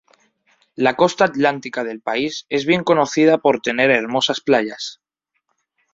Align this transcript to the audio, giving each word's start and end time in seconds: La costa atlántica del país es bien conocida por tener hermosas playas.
La 0.75 0.95
costa 0.95 1.25
atlántica 1.25 1.83
del 1.83 2.01
país 2.01 2.47
es 2.49 2.65
bien 2.65 2.83
conocida 2.83 3.37
por 3.37 3.61
tener 3.61 3.91
hermosas 3.91 4.41
playas. 4.41 4.99